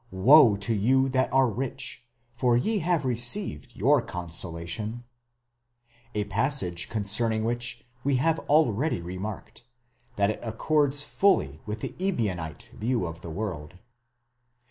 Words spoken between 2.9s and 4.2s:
received your